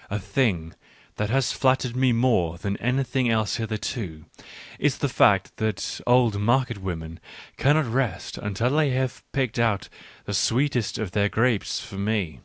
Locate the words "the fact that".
4.96-6.00